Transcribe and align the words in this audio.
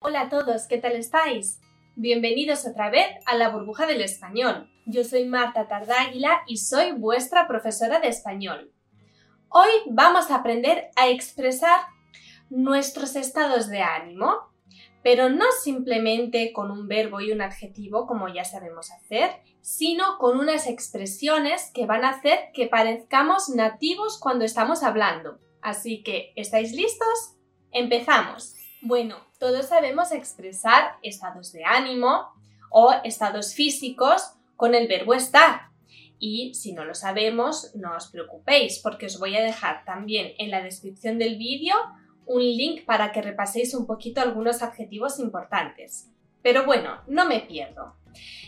Hola 0.00 0.22
a 0.22 0.28
todos, 0.28 0.68
¿qué 0.68 0.78
tal 0.78 0.92
estáis? 0.92 1.60
Bienvenidos 1.96 2.64
otra 2.64 2.88
vez 2.88 3.08
a 3.26 3.34
la 3.34 3.48
burbuja 3.48 3.84
del 3.84 4.00
español. 4.00 4.70
Yo 4.86 5.02
soy 5.02 5.24
Marta 5.24 5.66
Tardáguila 5.66 6.42
y 6.46 6.58
soy 6.58 6.92
vuestra 6.92 7.48
profesora 7.48 7.98
de 7.98 8.06
español. 8.06 8.72
Hoy 9.48 9.68
vamos 9.90 10.30
a 10.30 10.36
aprender 10.36 10.90
a 10.94 11.08
expresar 11.08 11.80
nuestros 12.48 13.16
estados 13.16 13.68
de 13.68 13.80
ánimo, 13.80 14.52
pero 15.02 15.30
no 15.30 15.46
simplemente 15.64 16.52
con 16.52 16.70
un 16.70 16.86
verbo 16.86 17.20
y 17.20 17.32
un 17.32 17.42
adjetivo 17.42 18.06
como 18.06 18.28
ya 18.28 18.44
sabemos 18.44 18.92
hacer, 18.92 19.30
sino 19.62 20.16
con 20.18 20.38
unas 20.38 20.68
expresiones 20.68 21.72
que 21.74 21.86
van 21.86 22.04
a 22.04 22.10
hacer 22.10 22.38
que 22.54 22.68
parezcamos 22.68 23.48
nativos 23.48 24.20
cuando 24.20 24.44
estamos 24.44 24.84
hablando. 24.84 25.40
Así 25.60 26.04
que, 26.04 26.32
¿estáis 26.36 26.72
listos? 26.72 27.34
¡Empezamos! 27.72 28.54
Bueno, 28.80 29.27
todos 29.38 29.66
sabemos 29.66 30.12
expresar 30.12 30.96
estados 31.02 31.52
de 31.52 31.64
ánimo 31.64 32.28
o 32.70 32.92
estados 33.04 33.54
físicos 33.54 34.32
con 34.56 34.74
el 34.74 34.88
verbo 34.88 35.14
estar. 35.14 35.68
Y 36.18 36.54
si 36.54 36.72
no 36.72 36.84
lo 36.84 36.94
sabemos, 36.94 37.74
no 37.76 37.94
os 37.96 38.08
preocupéis 38.08 38.80
porque 38.80 39.06
os 39.06 39.18
voy 39.18 39.36
a 39.36 39.42
dejar 39.42 39.84
también 39.84 40.32
en 40.38 40.50
la 40.50 40.62
descripción 40.62 41.18
del 41.18 41.38
vídeo 41.38 41.76
un 42.26 42.42
link 42.42 42.84
para 42.84 43.12
que 43.12 43.22
repaséis 43.22 43.72
un 43.74 43.86
poquito 43.86 44.20
algunos 44.20 44.62
adjetivos 44.62 45.18
importantes. 45.18 46.10
Pero 46.42 46.64
bueno, 46.66 47.00
no 47.06 47.24
me 47.26 47.40
pierdo. 47.40 47.94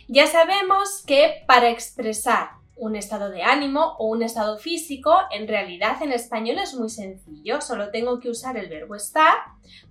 Ya 0.09 0.27
sabemos 0.27 1.03
que 1.07 1.45
para 1.47 1.71
expresar 1.71 2.60
un 2.81 2.97
estado 2.97 3.31
de 3.31 3.43
ánimo 3.43 3.95
o 3.99 4.07
un 4.07 4.23
estado 4.23 4.57
físico, 4.57 5.15
en 5.31 5.47
realidad 5.47 6.03
en 6.03 6.13
español 6.13 6.59
es 6.59 6.75
muy 6.75 6.89
sencillo, 6.89 7.61
solo 7.61 7.91
tengo 7.91 8.19
que 8.21 8.31
usar 8.31 8.57
el 8.57 8.71
verbo 8.71 8.95
estar 8.95 9.37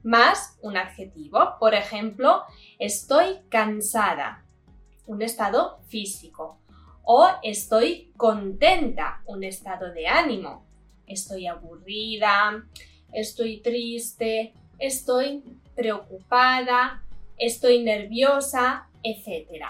más 0.01 0.57
un 0.63 0.75
adjetivo. 0.75 1.55
Por 1.59 1.75
ejemplo, 1.75 2.41
estoy 2.79 3.41
cansada, 3.49 4.43
un 5.05 5.21
estado 5.21 5.79
físico. 5.87 6.57
O 7.03 7.27
estoy 7.43 8.11
contenta, 8.17 9.21
un 9.27 9.43
estado 9.43 9.91
de 9.93 10.07
ánimo. 10.07 10.65
Estoy 11.05 11.45
aburrida, 11.45 12.65
estoy 13.13 13.61
triste, 13.61 14.53
estoy 14.79 15.43
preocupada, 15.75 17.03
estoy 17.37 17.83
nerviosa, 17.83 18.89
etc. 19.03 19.65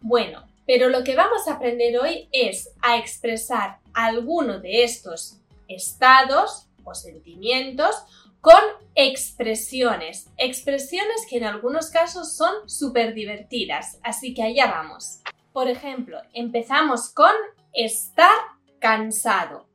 Bueno, 0.00 0.49
pero 0.72 0.88
lo 0.88 1.02
que 1.02 1.16
vamos 1.16 1.48
a 1.48 1.54
aprender 1.54 1.98
hoy 1.98 2.28
es 2.30 2.70
a 2.80 2.96
expresar 2.96 3.80
alguno 3.92 4.60
de 4.60 4.84
estos 4.84 5.40
estados 5.66 6.68
o 6.84 6.94
sentimientos 6.94 7.96
con 8.40 8.60
expresiones. 8.94 10.28
Expresiones 10.36 11.26
que 11.28 11.38
en 11.38 11.44
algunos 11.44 11.90
casos 11.90 12.36
son 12.36 12.68
súper 12.68 13.14
divertidas. 13.14 13.98
Así 14.04 14.32
que 14.32 14.44
allá 14.44 14.70
vamos. 14.70 15.18
Por 15.52 15.68
ejemplo, 15.68 16.20
empezamos 16.34 17.12
con 17.12 17.34
estar 17.72 18.38
cansado. 18.78 19.66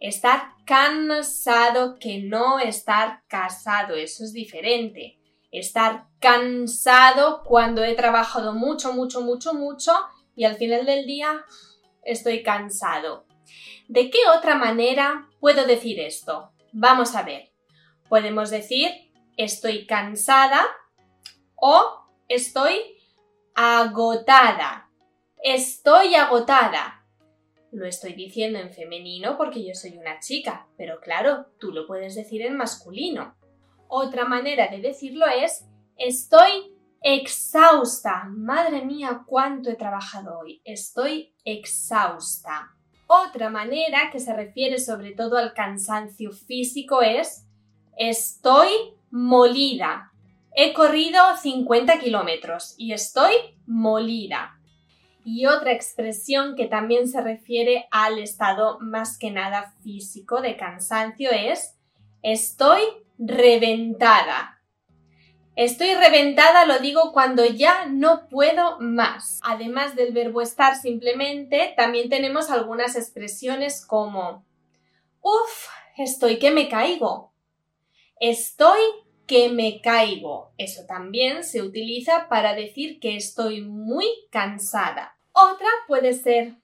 Estar 0.00 0.54
cansado 0.64 1.98
que 1.98 2.20
no 2.20 2.58
estar 2.58 3.22
casado. 3.28 3.96
Eso 3.96 4.24
es 4.24 4.32
diferente. 4.32 5.18
Estar 5.50 6.06
cansado 6.20 7.42
cuando 7.44 7.84
he 7.84 7.92
trabajado 7.94 8.54
mucho, 8.54 8.94
mucho, 8.94 9.20
mucho, 9.20 9.52
mucho 9.52 9.92
y 10.34 10.44
al 10.44 10.56
final 10.56 10.86
del 10.86 11.06
día 11.06 11.44
estoy 12.04 12.42
cansado. 12.42 13.26
¿De 13.88 14.10
qué 14.10 14.18
otra 14.36 14.56
manera 14.56 15.28
puedo 15.40 15.66
decir 15.66 16.00
esto? 16.00 16.52
Vamos 16.72 17.14
a 17.14 17.22
ver. 17.22 17.50
Podemos 18.08 18.50
decir 18.50 18.90
estoy 19.36 19.86
cansada 19.86 20.64
o 21.56 22.06
estoy 22.28 22.78
agotada. 23.54 24.90
Estoy 25.42 26.14
agotada. 26.14 27.04
Lo 27.70 27.86
estoy 27.86 28.12
diciendo 28.12 28.58
en 28.58 28.72
femenino 28.72 29.36
porque 29.36 29.64
yo 29.66 29.74
soy 29.74 29.96
una 29.96 30.20
chica, 30.20 30.68
pero 30.76 31.00
claro, 31.00 31.46
tú 31.58 31.72
lo 31.72 31.86
puedes 31.86 32.14
decir 32.14 32.42
en 32.42 32.56
masculino. 32.56 33.34
Otra 33.88 34.24
manera 34.24 34.68
de 34.68 34.80
decirlo 34.80 35.26
es 35.26 35.66
estoy 35.96 36.71
exhausta. 37.02 38.24
Madre 38.28 38.84
mía, 38.84 39.22
cuánto 39.26 39.70
he 39.70 39.74
trabajado 39.74 40.38
hoy. 40.38 40.60
Estoy 40.64 41.34
exhausta. 41.44 42.70
Otra 43.06 43.50
manera 43.50 44.10
que 44.10 44.20
se 44.20 44.32
refiere 44.32 44.78
sobre 44.78 45.12
todo 45.12 45.36
al 45.36 45.52
cansancio 45.52 46.32
físico 46.32 47.02
es 47.02 47.46
estoy 47.96 48.68
molida. 49.10 50.12
He 50.54 50.72
corrido 50.72 51.20
50 51.36 51.98
kilómetros 51.98 52.74
y 52.78 52.92
estoy 52.92 53.32
molida. 53.66 54.58
Y 55.24 55.46
otra 55.46 55.72
expresión 55.72 56.56
que 56.56 56.66
también 56.66 57.08
se 57.08 57.20
refiere 57.20 57.86
al 57.90 58.18
estado 58.18 58.78
más 58.80 59.18
que 59.18 59.30
nada 59.30 59.74
físico 59.82 60.40
de 60.40 60.56
cansancio 60.56 61.30
es 61.30 61.76
estoy 62.22 62.80
reventada. 63.18 64.61
Estoy 65.54 65.94
reventada 65.94 66.64
lo 66.64 66.78
digo 66.78 67.12
cuando 67.12 67.44
ya 67.44 67.86
no 67.86 68.28
puedo 68.28 68.78
más. 68.80 69.38
Además 69.42 69.94
del 69.94 70.12
verbo 70.12 70.40
estar 70.40 70.76
simplemente, 70.76 71.74
también 71.76 72.08
tenemos 72.08 72.50
algunas 72.50 72.96
expresiones 72.96 73.84
como 73.84 74.46
Uf, 75.20 75.68
estoy 75.98 76.38
que 76.38 76.50
me 76.50 76.68
caigo. 76.68 77.34
Estoy 78.18 78.80
que 79.26 79.50
me 79.50 79.80
caigo. 79.82 80.52
Eso 80.56 80.86
también 80.86 81.44
se 81.44 81.62
utiliza 81.62 82.28
para 82.28 82.54
decir 82.54 82.98
que 82.98 83.16
estoy 83.16 83.60
muy 83.60 84.06
cansada. 84.30 85.18
Otra 85.32 85.68
puede 85.86 86.14
ser 86.14 86.56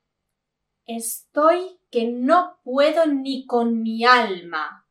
Estoy 0.87 1.79
que 1.91 2.07
no 2.07 2.59
puedo 2.65 3.05
ni 3.05 3.45
con 3.45 3.83
mi 3.83 4.07
alma 4.07 4.88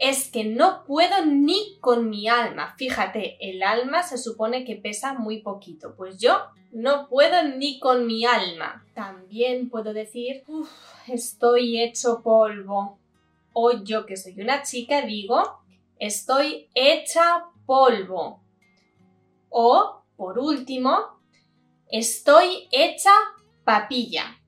es 0.00 0.30
que 0.30 0.44
no 0.44 0.84
puedo 0.84 1.26
ni 1.26 1.78
con 1.80 2.08
mi 2.08 2.26
alma. 2.26 2.74
Fíjate, 2.78 3.36
el 3.40 3.62
alma 3.62 4.02
se 4.02 4.16
supone 4.16 4.64
que 4.64 4.76
pesa 4.76 5.12
muy 5.12 5.42
poquito, 5.42 5.94
pues 5.94 6.18
yo 6.18 6.38
no 6.72 7.06
puedo 7.08 7.42
ni 7.42 7.78
con 7.78 8.06
mi 8.06 8.24
alma. 8.24 8.86
También 8.94 9.68
puedo 9.68 9.92
decir, 9.92 10.44
estoy 11.06 11.82
hecho 11.82 12.22
polvo. 12.22 12.98
O 13.52 13.72
yo 13.82 14.06
que 14.06 14.16
soy 14.16 14.40
una 14.40 14.62
chica 14.62 15.02
digo, 15.02 15.60
estoy 15.98 16.68
hecha 16.74 17.46
polvo. 17.66 18.40
O, 19.50 20.02
por 20.16 20.38
último, 20.38 21.20
estoy 21.90 22.68
hecha 22.70 23.10
papilla. 23.64 24.39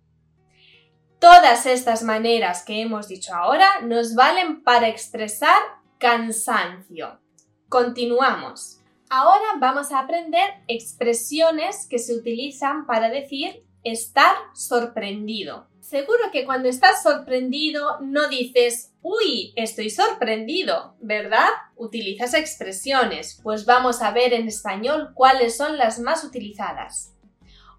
Todas 1.23 1.67
estas 1.67 2.03
maneras 2.03 2.65
que 2.65 2.81
hemos 2.81 3.07
dicho 3.07 3.33
ahora 3.33 3.81
nos 3.83 4.17
valen 4.17 4.65
para 4.65 4.89
expresar 4.89 5.63
cansancio. 5.99 7.21
Continuamos. 7.69 8.81
Ahora 9.09 9.45
vamos 9.61 9.93
a 9.93 10.01
aprender 10.01 10.43
expresiones 10.67 11.87
que 11.89 12.01
se 12.01 12.17
utilizan 12.17 12.87
para 12.87 13.09
decir 13.09 13.65
estar 13.85 14.35
sorprendido. 14.53 15.69
Seguro 15.79 16.33
que 16.33 16.45
cuando 16.45 16.69
estás 16.69 17.05
sorprendido 17.05 18.01
no 18.01 18.27
dices, 18.27 18.93
uy, 19.01 19.53
estoy 19.55 19.91
sorprendido, 19.91 20.97
¿verdad? 20.99 21.51
Utilizas 21.77 22.35
expresiones, 22.35 23.39
pues 23.45 23.65
vamos 23.65 24.03
a 24.03 24.11
ver 24.11 24.33
en 24.33 24.49
español 24.49 25.13
cuáles 25.15 25.57
son 25.57 25.79
las 25.79 26.01
más 26.01 26.25
utilizadas. 26.25 27.15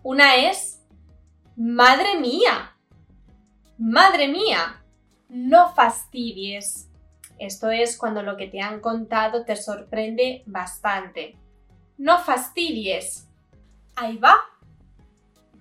Una 0.02 0.38
es, 0.38 0.80
madre 1.58 2.18
mía, 2.22 2.73
Madre 3.86 4.30
mía, 4.30 4.82
no 5.28 5.74
fastidies. 5.76 6.90
Esto 7.38 7.70
es 7.70 7.98
cuando 7.98 8.24
lo 8.24 8.38
que 8.38 8.48
te 8.48 8.62
han 8.62 8.80
contado 8.80 9.44
te 9.44 9.58
sorprende 9.58 10.42
bastante. 10.46 11.36
No 11.98 12.18
fastidies. 12.20 13.28
Ahí 13.98 14.16
va. 14.16 14.36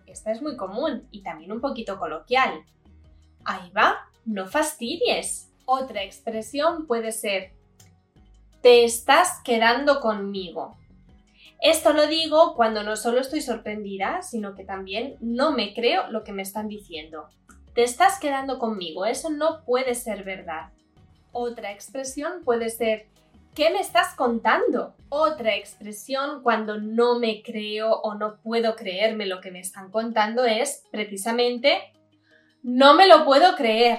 Esta 0.06 0.30
es 0.30 0.40
muy 0.40 0.56
común 0.56 1.08
y 1.10 1.24
también 1.24 1.50
un 1.50 1.60
poquito 1.60 1.98
coloquial. 1.98 2.64
Ahí 3.44 3.70
va, 3.70 4.08
no 4.24 4.46
fastidies. 4.46 5.50
Otra 5.64 6.04
expresión 6.04 6.86
puede 6.86 7.10
ser 7.10 7.54
te 8.60 8.84
estás 8.84 9.40
quedando 9.42 9.98
conmigo. 9.98 10.76
Esto 11.60 11.92
lo 11.92 12.06
digo 12.06 12.54
cuando 12.54 12.84
no 12.84 12.94
solo 12.94 13.20
estoy 13.20 13.40
sorprendida, 13.40 14.22
sino 14.22 14.54
que 14.54 14.64
también 14.64 15.16
no 15.20 15.50
me 15.50 15.74
creo 15.74 16.08
lo 16.12 16.22
que 16.22 16.32
me 16.32 16.42
están 16.42 16.68
diciendo. 16.68 17.28
Te 17.74 17.82
estás 17.84 18.18
quedando 18.18 18.58
conmigo, 18.58 19.06
eso 19.06 19.30
no 19.30 19.64
puede 19.64 19.94
ser 19.94 20.24
verdad. 20.24 20.70
Otra 21.32 21.72
expresión 21.72 22.42
puede 22.44 22.68
ser 22.68 23.06
¿Qué 23.54 23.68
me 23.68 23.80
estás 23.80 24.14
contando? 24.14 24.94
Otra 25.10 25.54
expresión 25.54 26.42
cuando 26.42 26.80
no 26.80 27.18
me 27.18 27.42
creo 27.42 27.92
o 28.00 28.14
no 28.14 28.38
puedo 28.40 28.76
creerme 28.76 29.26
lo 29.26 29.42
que 29.42 29.50
me 29.50 29.60
están 29.60 29.90
contando 29.90 30.46
es 30.46 30.84
precisamente 30.90 31.92
no 32.62 32.94
me 32.94 33.06
lo 33.06 33.26
puedo 33.26 33.54
creer. 33.54 33.98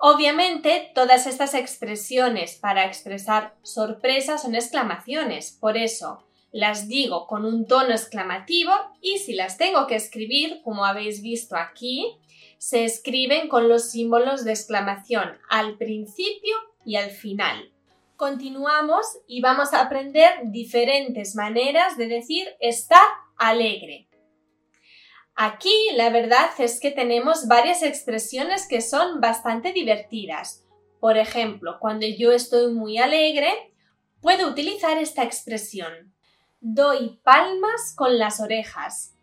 Obviamente, 0.00 0.90
todas 0.92 1.28
estas 1.28 1.54
expresiones 1.54 2.56
para 2.56 2.84
expresar 2.84 3.54
sorpresa 3.62 4.38
son 4.38 4.56
exclamaciones, 4.56 5.52
por 5.52 5.76
eso 5.76 6.25
las 6.56 6.88
digo 6.88 7.26
con 7.26 7.44
un 7.44 7.66
tono 7.66 7.90
exclamativo 7.90 8.72
y 9.02 9.18
si 9.18 9.34
las 9.34 9.58
tengo 9.58 9.86
que 9.86 9.94
escribir, 9.94 10.62
como 10.64 10.86
habéis 10.86 11.20
visto 11.20 11.54
aquí, 11.54 12.16
se 12.56 12.84
escriben 12.84 13.48
con 13.48 13.68
los 13.68 13.90
símbolos 13.90 14.42
de 14.42 14.52
exclamación 14.52 15.36
al 15.50 15.76
principio 15.76 16.56
y 16.82 16.96
al 16.96 17.10
final. 17.10 17.74
Continuamos 18.16 19.04
y 19.28 19.42
vamos 19.42 19.74
a 19.74 19.82
aprender 19.82 20.30
diferentes 20.44 21.36
maneras 21.36 21.98
de 21.98 22.08
decir 22.08 22.48
estar 22.58 23.06
alegre. 23.36 24.08
Aquí 25.34 25.90
la 25.94 26.08
verdad 26.08 26.48
es 26.58 26.80
que 26.80 26.90
tenemos 26.90 27.48
varias 27.48 27.82
expresiones 27.82 28.66
que 28.66 28.80
son 28.80 29.20
bastante 29.20 29.74
divertidas. 29.74 30.64
Por 31.00 31.18
ejemplo, 31.18 31.76
cuando 31.80 32.06
yo 32.06 32.32
estoy 32.32 32.72
muy 32.72 32.96
alegre, 32.96 33.74
puedo 34.22 34.48
utilizar 34.48 34.96
esta 34.96 35.22
expresión. 35.22 36.15
Doy 36.60 37.20
palmas 37.22 37.94
con 37.94 38.18
las 38.18 38.40
orejas. 38.40 39.14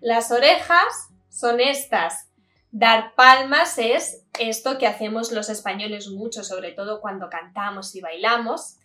Las 0.00 0.30
orejas 0.30 1.08
son 1.28 1.60
estas. 1.60 2.30
Dar 2.70 3.14
palmas 3.16 3.76
es 3.78 4.24
esto 4.38 4.78
que 4.78 4.86
hacemos 4.86 5.32
los 5.32 5.48
españoles 5.48 6.08
mucho, 6.08 6.44
sobre 6.44 6.72
todo 6.72 7.00
cuando 7.00 7.28
cantamos 7.28 7.94
y 7.96 8.00
bailamos. 8.00 8.76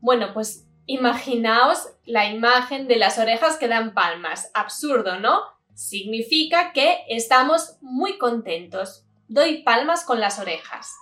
Bueno, 0.00 0.34
pues 0.34 0.66
imaginaos 0.84 1.88
la 2.04 2.26
imagen 2.26 2.86
de 2.88 2.96
las 2.96 3.18
orejas 3.18 3.56
que 3.56 3.68
dan 3.68 3.94
palmas. 3.94 4.50
Absurdo, 4.52 5.18
¿no? 5.18 5.40
Significa 5.74 6.72
que 6.72 7.04
estamos 7.08 7.78
muy 7.80 8.18
contentos. 8.18 9.06
Doy 9.28 9.62
palmas 9.62 10.04
con 10.04 10.20
las 10.20 10.38
orejas. 10.38 10.94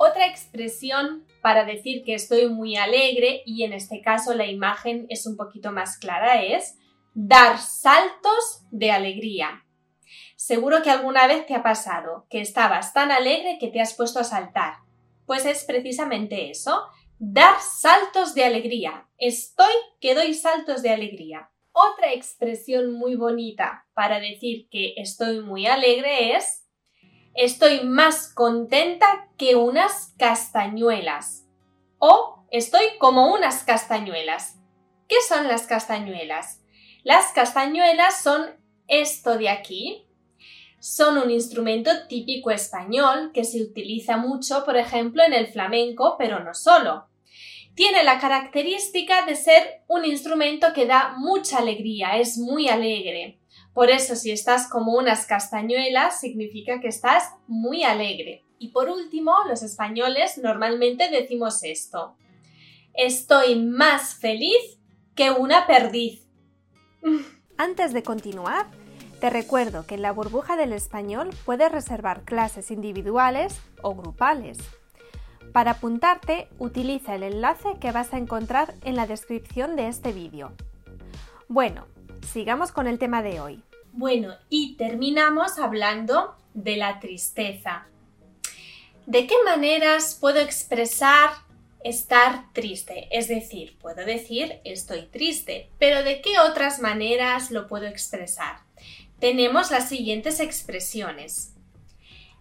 Otra 0.00 0.28
expresión 0.28 1.26
para 1.42 1.64
decir 1.64 2.04
que 2.04 2.14
estoy 2.14 2.48
muy 2.48 2.76
alegre 2.76 3.42
y 3.44 3.64
en 3.64 3.72
este 3.72 4.00
caso 4.00 4.32
la 4.32 4.46
imagen 4.46 5.06
es 5.08 5.26
un 5.26 5.36
poquito 5.36 5.72
más 5.72 5.98
clara 5.98 6.40
es 6.40 6.78
dar 7.14 7.58
saltos 7.58 8.62
de 8.70 8.92
alegría. 8.92 9.64
Seguro 10.36 10.82
que 10.84 10.90
alguna 10.90 11.26
vez 11.26 11.46
te 11.46 11.56
ha 11.56 11.64
pasado 11.64 12.28
que 12.30 12.40
estabas 12.40 12.94
tan 12.94 13.10
alegre 13.10 13.58
que 13.58 13.66
te 13.66 13.80
has 13.80 13.92
puesto 13.94 14.20
a 14.20 14.24
saltar. 14.24 14.74
Pues 15.26 15.44
es 15.44 15.64
precisamente 15.64 16.48
eso, 16.48 16.80
dar 17.18 17.56
saltos 17.60 18.36
de 18.36 18.44
alegría. 18.44 19.08
Estoy 19.18 19.74
que 20.00 20.14
doy 20.14 20.32
saltos 20.32 20.80
de 20.80 20.90
alegría. 20.90 21.50
Otra 21.72 22.12
expresión 22.12 22.92
muy 22.92 23.16
bonita 23.16 23.88
para 23.94 24.20
decir 24.20 24.68
que 24.70 24.94
estoy 24.96 25.40
muy 25.40 25.66
alegre 25.66 26.36
es 26.36 26.67
estoy 27.38 27.84
más 27.84 28.32
contenta 28.34 29.28
que 29.36 29.54
unas 29.54 30.12
castañuelas 30.18 31.46
o 31.98 32.44
estoy 32.50 32.82
como 32.98 33.32
unas 33.32 33.62
castañuelas. 33.62 34.56
¿Qué 35.06 35.16
son 35.26 35.46
las 35.46 35.62
castañuelas? 35.66 36.62
Las 37.04 37.30
castañuelas 37.32 38.22
son 38.22 38.44
esto 38.88 39.38
de 39.38 39.50
aquí, 39.50 40.04
son 40.80 41.16
un 41.16 41.30
instrumento 41.30 41.90
típico 42.08 42.50
español 42.50 43.30
que 43.32 43.44
se 43.44 43.62
utiliza 43.62 44.16
mucho, 44.16 44.64
por 44.64 44.76
ejemplo, 44.76 45.22
en 45.22 45.32
el 45.32 45.46
flamenco, 45.46 46.16
pero 46.18 46.42
no 46.42 46.54
solo. 46.54 47.06
Tiene 47.76 48.02
la 48.02 48.18
característica 48.18 49.24
de 49.24 49.36
ser 49.36 49.82
un 49.86 50.04
instrumento 50.04 50.72
que 50.74 50.86
da 50.86 51.14
mucha 51.16 51.58
alegría, 51.58 52.16
es 52.18 52.36
muy 52.36 52.68
alegre. 52.68 53.38
Por 53.78 53.90
eso, 53.90 54.16
si 54.16 54.32
estás 54.32 54.66
como 54.68 54.94
unas 54.94 55.24
castañuelas, 55.24 56.18
significa 56.18 56.80
que 56.80 56.88
estás 56.88 57.30
muy 57.46 57.84
alegre. 57.84 58.42
Y 58.58 58.70
por 58.72 58.88
último, 58.90 59.32
los 59.48 59.62
españoles 59.62 60.36
normalmente 60.36 61.08
decimos 61.08 61.62
esto. 61.62 62.16
Estoy 62.92 63.54
más 63.54 64.16
feliz 64.16 64.80
que 65.14 65.30
una 65.30 65.68
perdiz. 65.68 66.26
Antes 67.56 67.92
de 67.92 68.02
continuar, 68.02 68.66
te 69.20 69.30
recuerdo 69.30 69.86
que 69.86 69.94
en 69.94 70.02
la 70.02 70.10
burbuja 70.10 70.56
del 70.56 70.72
español 70.72 71.30
puedes 71.44 71.70
reservar 71.70 72.24
clases 72.24 72.72
individuales 72.72 73.60
o 73.82 73.94
grupales. 73.94 74.58
Para 75.52 75.70
apuntarte, 75.70 76.48
utiliza 76.58 77.14
el 77.14 77.22
enlace 77.22 77.76
que 77.80 77.92
vas 77.92 78.12
a 78.12 78.18
encontrar 78.18 78.74
en 78.82 78.96
la 78.96 79.06
descripción 79.06 79.76
de 79.76 79.86
este 79.86 80.10
vídeo. 80.10 80.50
Bueno, 81.46 81.86
sigamos 82.32 82.72
con 82.72 82.88
el 82.88 82.98
tema 82.98 83.22
de 83.22 83.38
hoy. 83.38 83.62
Bueno, 83.98 84.36
y 84.48 84.76
terminamos 84.76 85.58
hablando 85.58 86.36
de 86.54 86.76
la 86.76 87.00
tristeza. 87.00 87.86
¿De 89.06 89.26
qué 89.26 89.34
maneras 89.44 90.16
puedo 90.20 90.38
expresar 90.38 91.30
estar 91.82 92.52
triste? 92.52 93.08
Es 93.10 93.28
decir, 93.28 93.76
puedo 93.78 94.04
decir 94.04 94.60
estoy 94.64 95.02
triste, 95.06 95.70
pero 95.78 96.02
¿de 96.04 96.20
qué 96.20 96.38
otras 96.38 96.80
maneras 96.80 97.50
lo 97.50 97.66
puedo 97.66 97.86
expresar? 97.86 98.68
tenemos 99.18 99.70
las 99.70 99.88
siguientes 99.88 100.40
expresiones. 100.40 101.54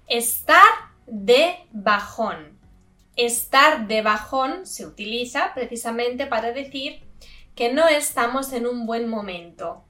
Estar 0.07 0.63
de 1.07 1.55
bajón. 1.71 2.57
Estar 3.15 3.87
de 3.87 4.01
bajón 4.01 4.67
se 4.67 4.85
utiliza 4.85 5.53
precisamente 5.55 6.27
para 6.27 6.51
decir 6.51 7.01
que 7.55 7.73
no 7.73 7.87
estamos 7.87 8.53
en 8.53 8.67
un 8.67 8.85
buen 8.85 9.09
momento. 9.09 9.83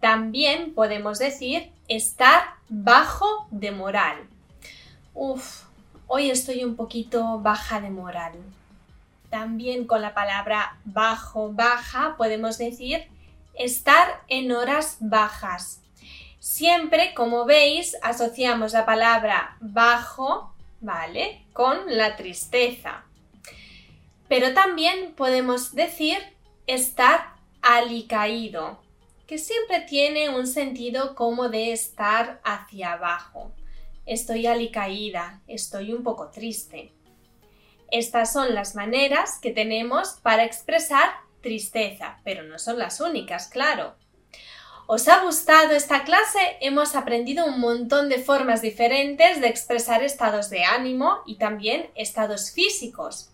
También 0.00 0.74
podemos 0.74 1.18
decir 1.18 1.70
estar 1.88 2.54
bajo 2.68 3.46
de 3.50 3.70
moral. 3.70 4.16
Uf, 5.12 5.64
hoy 6.06 6.30
estoy 6.30 6.64
un 6.64 6.74
poquito 6.74 7.38
baja 7.40 7.80
de 7.80 7.90
moral. 7.90 8.32
También 9.28 9.86
con 9.86 10.00
la 10.00 10.14
palabra 10.14 10.78
bajo, 10.84 11.52
baja, 11.52 12.16
podemos 12.16 12.56
decir 12.56 13.06
estar 13.54 14.22
en 14.28 14.52
horas 14.52 14.96
bajas. 15.00 15.82
Siempre, 16.38 17.12
como 17.12 17.44
veis, 17.44 17.96
asociamos 18.02 18.72
la 18.72 18.86
palabra 18.86 19.56
bajo, 19.60 20.54
¿vale? 20.80 21.44
Con 21.52 21.76
la 21.86 22.16
tristeza. 22.16 23.04
Pero 24.28 24.54
también 24.54 25.12
podemos 25.14 25.74
decir 25.74 26.16
estar 26.66 27.34
alicaído, 27.60 28.80
que 29.30 29.38
siempre 29.38 29.82
tiene 29.82 30.28
un 30.28 30.44
sentido 30.48 31.14
como 31.14 31.50
de 31.50 31.70
estar 31.70 32.40
hacia 32.42 32.94
abajo. 32.94 33.52
Estoy 34.04 34.48
alicaída, 34.48 35.40
estoy 35.46 35.92
un 35.92 36.02
poco 36.02 36.30
triste. 36.30 36.92
Estas 37.92 38.32
son 38.32 38.56
las 38.56 38.74
maneras 38.74 39.38
que 39.40 39.52
tenemos 39.52 40.18
para 40.20 40.42
expresar 40.42 41.10
tristeza, 41.42 42.18
pero 42.24 42.42
no 42.42 42.58
son 42.58 42.80
las 42.80 43.00
únicas, 43.00 43.46
claro. 43.46 43.94
¿Os 44.88 45.06
ha 45.06 45.22
gustado 45.22 45.76
esta 45.76 46.02
clase? 46.02 46.40
Hemos 46.60 46.96
aprendido 46.96 47.46
un 47.46 47.60
montón 47.60 48.08
de 48.08 48.18
formas 48.18 48.62
diferentes 48.62 49.40
de 49.40 49.46
expresar 49.46 50.02
estados 50.02 50.50
de 50.50 50.64
ánimo 50.64 51.22
y 51.24 51.38
también 51.38 51.88
estados 51.94 52.50
físicos. 52.50 53.30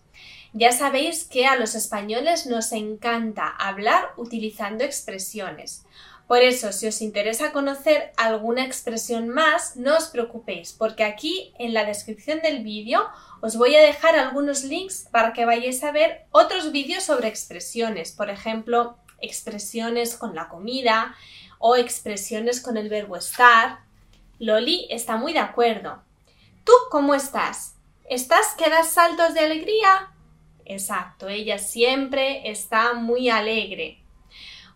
Ya 0.53 0.71
sabéis 0.71 1.25
que 1.25 1.45
a 1.45 1.55
los 1.55 1.75
españoles 1.75 2.45
nos 2.45 2.71
encanta 2.71 3.47
hablar 3.47 4.13
utilizando 4.17 4.83
expresiones. 4.83 5.85
Por 6.27 6.41
eso, 6.41 6.73
si 6.73 6.87
os 6.87 7.01
interesa 7.01 7.53
conocer 7.53 8.11
alguna 8.17 8.65
expresión 8.65 9.29
más, 9.29 9.77
no 9.77 9.95
os 9.95 10.07
preocupéis, 10.07 10.73
porque 10.73 11.05
aquí 11.05 11.53
en 11.57 11.73
la 11.73 11.85
descripción 11.85 12.41
del 12.41 12.63
vídeo 12.63 13.07
os 13.41 13.55
voy 13.55 13.75
a 13.75 13.81
dejar 13.81 14.17
algunos 14.17 14.63
links 14.63 15.07
para 15.09 15.31
que 15.31 15.45
vayáis 15.45 15.83
a 15.83 15.91
ver 15.91 16.25
otros 16.31 16.71
vídeos 16.71 17.03
sobre 17.03 17.29
expresiones, 17.29 18.11
por 18.11 18.29
ejemplo, 18.29 18.97
expresiones 19.21 20.17
con 20.17 20.35
la 20.35 20.49
comida, 20.49 21.15
o 21.59 21.75
expresiones 21.75 22.61
con 22.61 22.77
el 22.77 22.89
verbo 22.89 23.15
estar. 23.15 23.79
Loli 24.39 24.87
está 24.89 25.17
muy 25.17 25.33
de 25.33 25.39
acuerdo. 25.39 26.01
¿Tú 26.63 26.73
cómo 26.91 27.15
estás? 27.15 27.75
¿Estás 28.09 28.53
que 28.57 28.69
das 28.69 28.91
saltos 28.91 29.33
de 29.33 29.41
alegría? 29.41 30.11
Exacto, 30.69 31.29
ella 31.29 31.59
siempre 31.59 32.49
está 32.49 32.93
muy 32.93 33.29
alegre. 33.29 34.03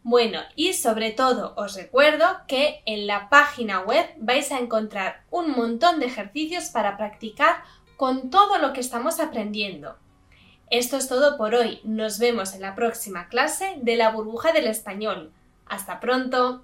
Bueno, 0.04 0.40
y 0.56 0.74
sobre 0.74 1.12
todo 1.12 1.54
os 1.58 1.76
recuerdo 1.76 2.26
que 2.48 2.82
en 2.86 3.08
la 3.08 3.30
página 3.30 3.82
web 3.82 4.06
vais 4.18 4.52
a 4.54 4.60
encontrar 4.60 5.26
un 5.30 5.52
montón 5.52 6.00
de 6.00 6.06
ejercicios 6.06 6.70
para 6.70 6.96
practicar 6.96 7.64
con 7.98 8.30
todo 8.30 8.58
lo 8.58 8.72
que 8.72 8.80
estamos 8.80 9.20
aprendiendo. 9.20 9.98
Esto 10.70 10.96
es 10.96 11.10
todo 11.10 11.38
por 11.38 11.56
hoy. 11.56 11.82
Nos 11.84 12.18
vemos 12.18 12.56
en 12.56 12.62
la 12.62 12.74
próxima 12.74 13.28
clase 13.28 13.76
de 13.82 13.98
la 13.98 14.12
burbuja 14.12 14.54
del 14.54 14.68
español. 14.68 15.34
Hasta 15.66 16.00
pronto. 16.00 16.64